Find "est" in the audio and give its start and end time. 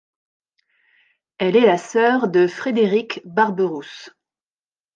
1.55-1.67